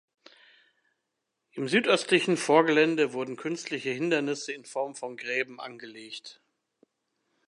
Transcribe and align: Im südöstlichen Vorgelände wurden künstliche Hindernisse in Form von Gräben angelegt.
Im 1.51 1.67
südöstlichen 1.67 2.35
Vorgelände 2.35 3.13
wurden 3.13 3.35
künstliche 3.35 3.91
Hindernisse 3.91 4.51
in 4.51 4.65
Form 4.65 4.95
von 4.95 5.15
Gräben 5.15 5.59
angelegt. 5.59 6.41